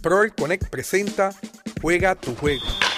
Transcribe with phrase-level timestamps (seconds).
[0.00, 1.30] Proel Connect presenta
[1.80, 2.89] Juega tu juego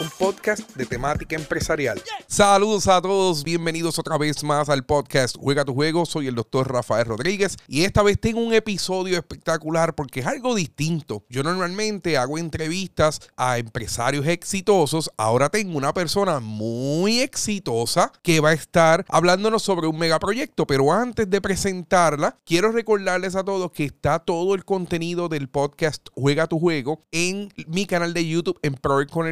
[0.00, 2.00] un podcast de temática empresarial.
[2.26, 6.04] Saludos a todos, bienvenidos otra vez más al podcast Juega tu juego.
[6.04, 10.54] Soy el doctor Rafael Rodríguez y esta vez tengo un episodio espectacular porque es algo
[10.54, 11.24] distinto.
[11.30, 15.10] Yo normalmente hago entrevistas a empresarios exitosos.
[15.16, 20.66] Ahora tengo una persona muy exitosa que va a estar hablándonos sobre un megaproyecto.
[20.66, 26.08] Pero antes de presentarla, quiero recordarles a todos que está todo el contenido del podcast
[26.14, 28.76] Juega tu juego en mi canal de YouTube en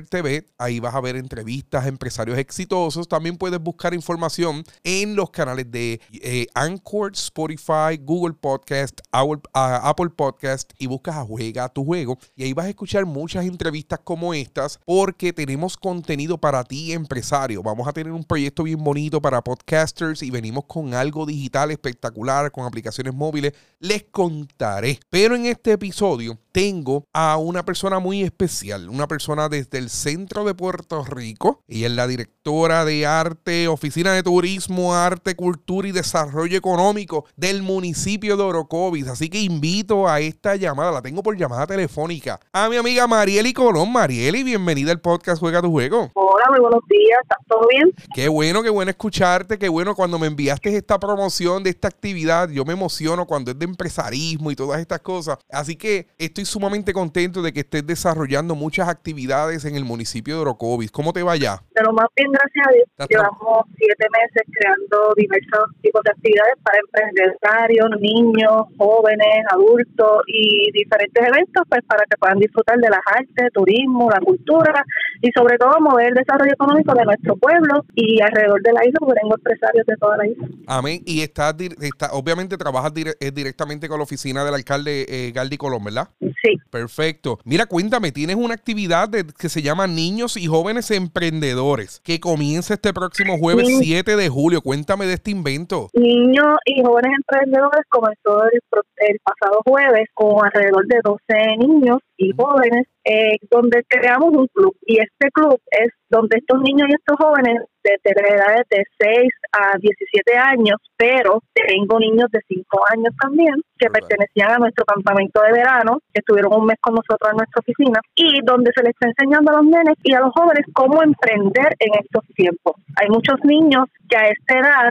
[0.09, 3.09] TV Ahí vas a ver entrevistas a empresarios exitosos.
[3.09, 10.73] También puedes buscar información en los canales de eh, Anchor, Spotify, Google Podcast, Apple Podcast
[10.79, 12.19] y buscas a Juega tu juego.
[12.37, 17.61] Y ahí vas a escuchar muchas entrevistas como estas porque tenemos contenido para ti, empresario.
[17.63, 22.53] Vamos a tener un proyecto bien bonito para podcasters y venimos con algo digital espectacular,
[22.53, 23.55] con aplicaciones móviles.
[23.81, 25.01] Les contaré.
[25.11, 30.44] Pero en este episodio tengo a una persona muy especial, una persona desde el centro
[30.45, 31.63] de Puerto Rico.
[31.69, 37.63] Ella es la directora de arte, oficina de turismo, arte, cultura y desarrollo económico del
[37.63, 39.09] municipio de Orocovis.
[39.09, 43.53] Así que invito a esta llamada, la tengo por llamada telefónica, a mi amiga Marieli
[43.53, 43.93] Colón.
[43.93, 46.11] Marieli, bienvenida al podcast Juega tu Juego.
[46.47, 47.91] Hola, muy buenos días, ¿estás todo bien?
[48.15, 52.51] Qué bueno, qué bueno escucharte, qué bueno cuando me enviaste esta promoción de esta actividad.
[52.51, 55.39] Yo me emociono cuando es de empresarismo y todas estas cosas.
[55.51, 60.41] Así que estoy sumamente contento de que estés desarrollando muchas actividades en el municipio de
[60.43, 60.91] Orocovis.
[60.91, 61.63] ¿Cómo te va ya?
[61.75, 63.09] De lo más bien, gracias a Dios.
[63.09, 71.27] Llevamos siete meses creando diversos tipos de actividades para empresarios, niños, jóvenes, adultos y diferentes
[71.27, 74.85] eventos pues para que puedan disfrutar de las artes, turismo, la cultura
[75.23, 78.99] y sobre todo mover el desarrollo económico de nuestro pueblo y alrededor de la isla,
[79.01, 80.49] porque tengo empresarios de toda la isla.
[80.67, 81.03] Amén.
[81.07, 86.09] Y estás, está, obviamente trabajas directamente con la oficina del alcalde eh, Galdi Colón, ¿verdad?
[86.21, 86.34] Sí.
[86.71, 87.39] Perfecto.
[87.45, 92.93] Mira, cuéntame, tienes una actividad que se llama Niños y Jóvenes Emprendedores que comienza este
[92.93, 94.61] próximo jueves 7 de julio.
[94.61, 95.89] Cuéntame de este invento.
[95.95, 98.61] Niños y Jóvenes Emprendedores comenzó el,
[99.09, 104.75] el pasado jueves con alrededor de 12 niños y jóvenes eh, donde creamos un club
[104.87, 109.79] y este club es donde estos niños y estos jóvenes de, edades de 6 a
[109.79, 115.53] 17 años, pero tengo niños de 5 años también que pertenecían a nuestro campamento de
[115.53, 119.09] verano, que estuvieron un mes con nosotros en nuestra oficina y donde se les está
[119.09, 122.75] enseñando a los nenes y a los jóvenes cómo emprender en estos tiempos.
[123.01, 124.91] Hay muchos niños que a esta edad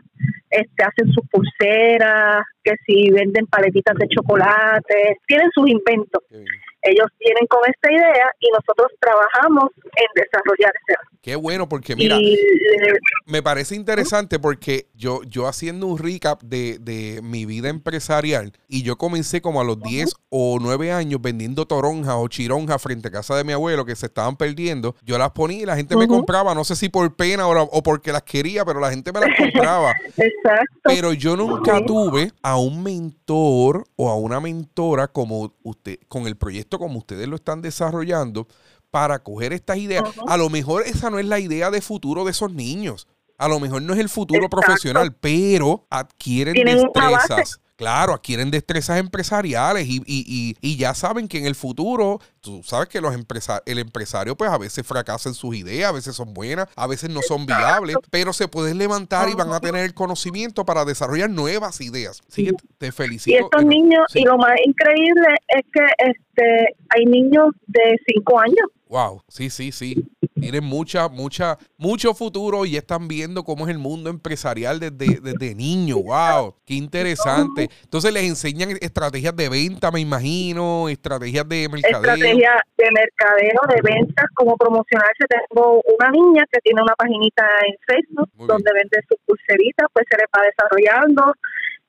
[0.50, 6.24] este, hacen sus pulseras, que si venden paletitas de chocolate, tienen sus inventos.
[6.83, 12.17] Ellos vienen con esta idea y nosotros trabajamos en desarrollar ese Qué bueno, porque mira,
[13.27, 18.83] me parece interesante porque yo, yo haciendo un recap de, de, mi vida empresarial y
[18.83, 23.11] yo comencé como a los 10 o 9 años vendiendo toronjas o chironjas frente a
[23.11, 24.95] casa de mi abuelo que se estaban perdiendo.
[25.01, 27.83] Yo las ponía y la gente me compraba, no sé si por pena o, o,
[27.83, 29.94] porque las quería, pero la gente me las compraba.
[30.17, 30.81] Exacto.
[30.83, 36.35] Pero yo nunca tuve a un mentor o a una mentora como usted, con el
[36.35, 38.47] proyecto como ustedes lo están desarrollando
[38.91, 40.03] para coger estas ideas.
[40.28, 43.07] A lo mejor esa no es la idea de futuro de esos niños.
[43.38, 47.59] A lo mejor no es el futuro profesional, pero adquieren destrezas.
[47.83, 52.88] Claro, adquieren destrezas empresariales y, y, y, ya saben que en el futuro, tú sabes
[52.88, 53.13] que los
[53.66, 57.09] el empresario pues a veces fracasa en sus ideas, a veces son buenas, a veces
[57.09, 61.29] no son viables, pero se pueden levantar y van a tener el conocimiento para desarrollar
[61.29, 62.21] nuevas ideas.
[62.25, 63.35] Así que te felicito.
[63.35, 68.69] Y estos niños, y lo más increíble es que este hay niños de 5 años.
[68.88, 73.79] Wow, sí, sí, sí tienen mucha, mucha, mucho futuro y están viendo cómo es el
[73.79, 75.97] mundo empresarial desde, desde niño.
[75.97, 76.55] ¡Wow!
[76.66, 77.69] ¡Qué interesante!
[77.83, 82.13] Entonces les enseñan estrategias de venta, me imagino, estrategias de mercadeo.
[82.13, 85.25] Estrategias de mercadeo, de ventas, cómo promocionarse.
[85.49, 90.17] Tengo una niña que tiene una paginita en Facebook donde vende sus pulseritas, pues se
[90.17, 91.33] le va desarrollando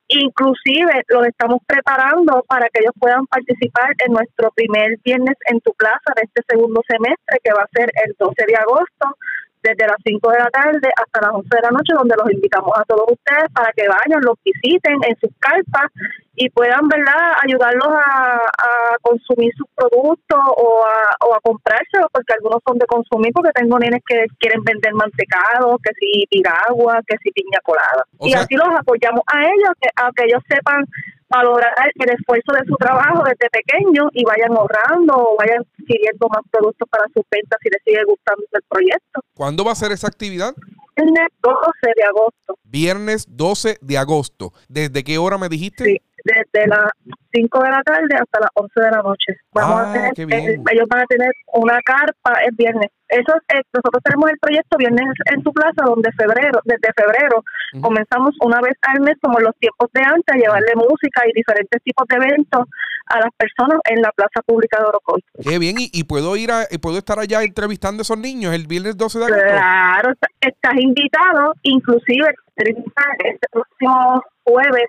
[0.07, 5.73] Inclusive los estamos preparando para que ellos puedan participar en nuestro primer viernes en tu
[5.73, 9.17] plaza de este segundo semestre, que va a ser el 12 de agosto,
[9.65, 12.71] desde las 5 de la tarde hasta las 11 de la noche, donde los invitamos
[12.77, 15.89] a todos ustedes para que vayan, los visiten en sus carpas
[16.35, 18.41] y puedan, ¿verdad?, ayudarlos a,
[19.01, 23.77] consumir sus productos o a, o a comprárselos, porque algunos son de consumir, porque tengo
[23.77, 28.03] nenes que quieren vender mantecado, que si piragua, que si piña colada.
[28.19, 30.85] y así los apoyamos a ellos, que, a que ellos sepan
[31.37, 36.41] valorar el esfuerzo de su trabajo desde pequeño y vayan ahorrando o vayan adquiriendo más
[36.51, 39.21] productos para sus ventas si les sigue gustando el proyecto.
[39.33, 40.53] ¿Cuándo va a ser esa actividad?
[40.95, 41.59] Viernes 12
[41.95, 42.57] de agosto.
[42.63, 44.53] Viernes 12 de agosto.
[44.69, 45.83] ¿Desde qué hora me dijiste?
[45.83, 46.89] Sí desde las
[47.31, 49.37] 5 de la tarde hasta las 11 de la noche.
[49.53, 50.39] Vamos a Ah, tener, qué bien.
[50.49, 52.89] eh, ellos van a tener una carpa el viernes.
[53.07, 57.43] Eso es, eh, nosotros tenemos el proyecto Viernes en tu plaza, donde febrero, desde febrero
[57.73, 57.81] Ujú.
[57.81, 61.31] comenzamos una vez al mes, como en los tiempos de antes, a llevarle música y
[61.33, 62.65] diferentes tipos de eventos
[63.07, 65.23] a las personas en la plaza pública de Orocovi.
[65.47, 68.55] Qué bien, y, y puedo ir a, y puedo estar allá entrevistando a esos niños
[68.55, 69.45] el viernes 12 de agosto.
[69.45, 74.85] Claro, est- estás invitado, inclusive este próximo jueves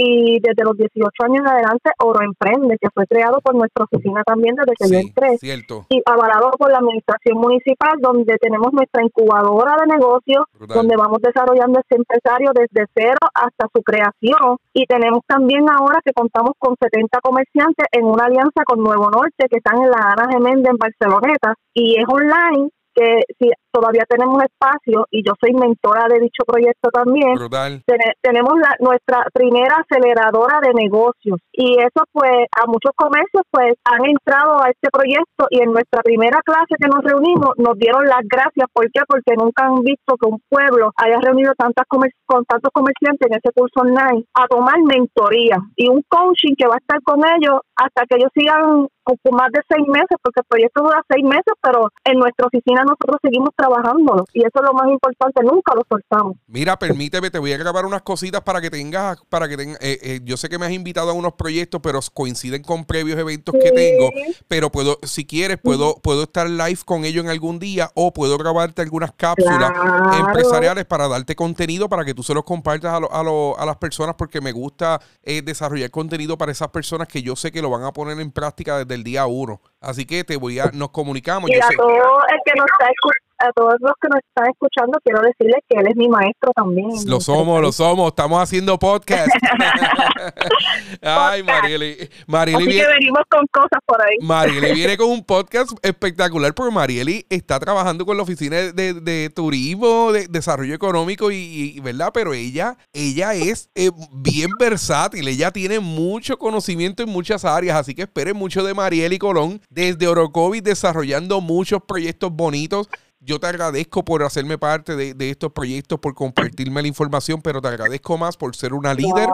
[0.00, 4.22] y desde los 18 años en adelante, Oro Emprende, que fue creado por nuestra oficina
[4.24, 5.86] también desde que yo Sí, entré cierto.
[5.88, 10.76] y avalado por la administración municipal, donde tenemos nuestra incubadora de negocios, Brutal.
[10.78, 14.56] donde vamos desarrollando este empresario desde cero hasta su creación.
[14.72, 19.48] Y tenemos también ahora que contamos con 70 comerciantes en una alianza con Nuevo Norte,
[19.50, 24.42] que están en la Ana Geméndez en Barceloneta, y es online que si todavía tenemos
[24.42, 27.82] espacio y yo soy mentora de dicho proyecto también, Brutal.
[28.22, 34.04] Tenemos la, nuestra primera aceleradora de negocios y eso pues a muchos comercios pues han
[34.06, 38.22] entrado a este proyecto y en nuestra primera clase que nos reunimos nos dieron las
[38.28, 39.00] gracias ¿por qué?
[39.06, 43.34] porque nunca han visto que un pueblo haya reunido tantas comer- con tantos comerciantes en
[43.36, 47.60] ese curso online a tomar mentoría y un coaching que va a estar con ellos
[47.76, 51.54] hasta que ellos sigan con más de seis meses porque el proyecto dura seis meses
[51.62, 55.82] pero en nuestra oficina nosotros seguimos trabajándolo y eso es lo más importante nunca lo
[55.88, 59.78] soltamos Mira, permíteme, te voy a grabar unas cositas para que tengas, para que tengas,
[59.82, 63.18] eh, eh, yo sé que me has invitado a unos proyectos, pero coinciden con previos
[63.18, 64.10] eventos que tengo,
[64.46, 68.38] pero puedo, si quieres, puedo, puedo estar live con ellos en algún día o puedo
[68.38, 70.12] grabarte algunas cápsulas Claro.
[70.12, 73.66] empresariales para darte contenido para que tú se los compartas a, lo- a, lo- a
[73.66, 77.60] las personas porque me gusta eh, desarrollar contenido para esas personas que yo sé que
[77.62, 79.60] lo van a poner en práctica desde el día uno.
[79.80, 81.50] Así que te voy a, nos comunicamos.
[81.50, 82.90] Y a todo el que nos está
[83.38, 86.90] a todos los que nos están escuchando, quiero decirles que él es mi maestro también.
[87.06, 88.08] Lo somos, lo somos.
[88.08, 89.28] Estamos haciendo podcast.
[91.02, 91.96] Ay, Marieli.
[92.26, 94.16] Marieli Así que venimos con cosas por ahí.
[94.20, 99.30] Marieli viene con un podcast espectacular porque Marieli está trabajando con la oficina de, de
[99.30, 102.10] turismo, de desarrollo económico y, ¿verdad?
[102.12, 105.28] Pero ella, ella es eh, bien versátil.
[105.28, 107.78] Ella tiene mucho conocimiento en muchas áreas.
[107.78, 112.88] Así que esperen mucho de Marieli Colón desde Orocovis desarrollando muchos proyectos bonitos.
[113.20, 117.66] Yo te agradezco por hacerme parte de, estos proyectos, por compartirme la información, pero te
[117.66, 119.28] agradezco más por ser una líder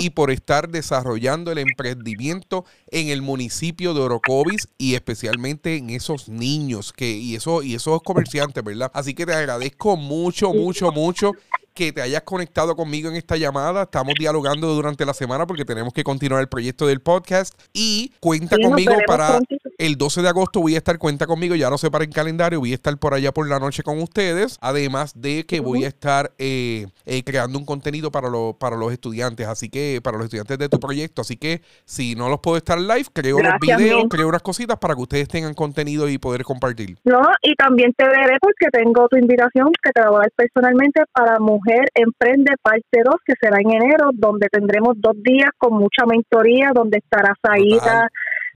[0.00, 6.28] y por estar desarrollando el emprendimiento en el municipio de Orocovis y especialmente en esos
[6.28, 8.90] niños que y eso y esos comerciantes, ¿verdad?
[8.92, 11.32] Así que te agradezco mucho, mucho, mucho
[11.78, 13.84] que te hayas conectado conmigo en esta llamada.
[13.84, 17.56] Estamos dialogando durante la semana porque tenemos que continuar el proyecto del podcast.
[17.72, 19.38] Y cuenta conmigo para
[19.78, 20.60] el 12 de agosto.
[20.60, 23.14] Voy a estar, cuenta conmigo, ya no sé para el calendario, voy a estar por
[23.14, 24.58] allá por la noche con ustedes.
[24.60, 29.46] Además de que voy a estar eh, eh, creando un contenido para, para los estudiantes.
[29.46, 31.22] Así que, para los estudiantes de tu proyecto.
[31.22, 34.96] Así que si no los puedo estar live, creo unos videos, creo unas cositas para
[34.96, 36.98] que ustedes tengan contenido y poder compartir.
[37.04, 40.32] No, y también te veré porque tengo tu invitación que te la voy a dar
[40.34, 45.74] personalmente para mujeres Emprende parte 2, que será en enero, donde tendremos dos días con
[45.74, 48.08] mucha mentoría, donde estará Saída,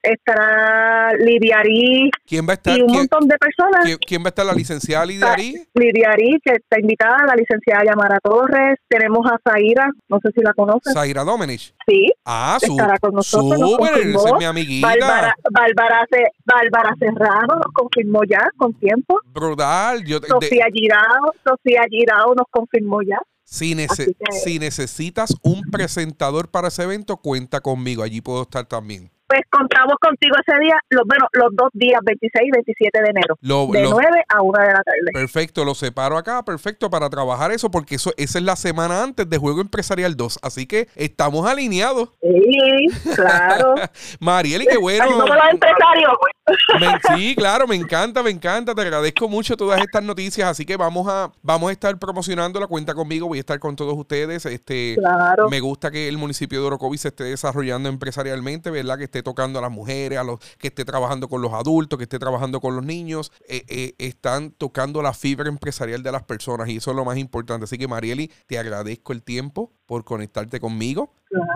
[0.02, 3.97] estará Lidiarí ¿Quién va a estar, y un montón de personas.
[4.06, 5.66] ¿quién, va a estar la licenciada Lidiarí?
[5.75, 10.52] Lidiarí, que está invitada, la licenciada Yamara Torres, tenemos a Zaira, no sé si la
[10.54, 10.92] conoces.
[10.92, 11.75] Zaira Domenech.
[11.87, 12.12] Sí.
[12.25, 13.59] Ah, estará con nosotros.
[13.59, 14.88] Súper, esa es mi amiguita.
[14.88, 15.35] Bárbara,
[16.44, 19.21] Bárbara, Serrano nos confirmó ya con tiempo.
[19.26, 20.04] Brutal.
[20.04, 23.18] Yo, Sofía Girao, Sofía Girao nos confirmó ya.
[23.44, 23.76] Si,
[24.44, 28.02] si necesitas un presentador para ese evento, cuenta conmigo.
[28.02, 32.49] Allí puedo estar también pues contamos contigo ese día, los, bueno, los dos días, 26
[32.49, 35.12] y 27 de enero, de 9 a 1 de la tarde.
[35.15, 39.29] Perfecto, lo separo acá, perfecto, para trabajar eso, porque eso esa es la semana antes
[39.31, 42.11] de Juego Empresarial 2, así que estamos alineados.
[42.21, 43.75] Sí, claro.
[44.21, 45.25] Marieli, qué bueno.
[47.17, 51.07] Sí, claro, me encanta, me encanta, te agradezco mucho todas estas noticias, así que vamos
[51.09, 54.45] a vamos a estar promocionando la cuenta conmigo, voy a estar con todos ustedes.
[54.47, 55.49] Este, claro.
[55.49, 58.99] Me gusta que el municipio de Orocovis se esté desarrollando empresarialmente, ¿verdad?
[58.99, 62.05] Que esté tocando a las mujeres, a los que esté trabajando con los adultos, que
[62.05, 66.69] esté trabajando con los niños, eh, eh, están tocando la fibra empresarial de las personas
[66.69, 67.65] y eso es lo más importante.
[67.65, 71.13] Así que Marieli, te agradezco el tiempo por conectarte conmigo.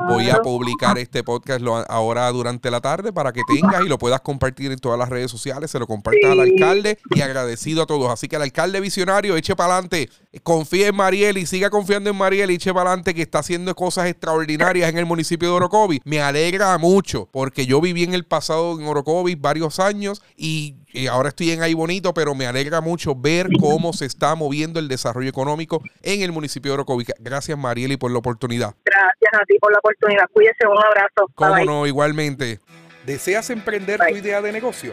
[0.09, 4.21] Voy a publicar este podcast ahora durante la tarde para que tengas y lo puedas
[4.21, 5.71] compartir en todas las redes sociales.
[5.71, 8.11] Se lo compartas al alcalde y agradecido a todos.
[8.11, 10.11] Así que al alcalde visionario, eche para adelante.
[10.43, 13.75] Confíe en Mariel y siga confiando en Mariel y eche para adelante que está haciendo
[13.75, 16.01] cosas extraordinarias en el municipio de Orocovis.
[16.05, 20.77] Me alegra mucho porque yo viví en el pasado en Orocovis varios años y
[21.11, 24.89] ahora estoy en ahí bonito, pero me alegra mucho ver cómo se está moviendo el
[24.89, 27.09] desarrollo económico en el municipio de Orocovis.
[27.19, 28.75] Gracias, Marieli, por la oportunidad.
[28.85, 30.25] Gracias a ti por la oportunidad.
[30.33, 31.31] Cuídese, un abrazo.
[31.35, 32.61] Cómo no, igualmente.
[33.05, 34.93] ¿Deseas emprender tu idea de negocio?